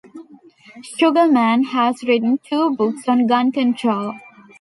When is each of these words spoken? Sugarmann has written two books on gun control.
Sugarmann 0.97 1.63
has 1.63 2.01
written 2.01 2.39
two 2.43 2.75
books 2.75 3.07
on 3.07 3.27
gun 3.27 3.51
control. 3.51 4.15